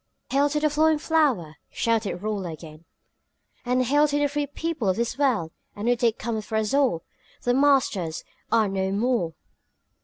[0.31, 2.85] "Hail to the flowing flower!" shouted Rolla again.
[3.63, 5.51] "And hail to the free people of this world!
[5.75, 7.03] A new day cometh for us all!
[7.43, 9.35] The masters are no more!"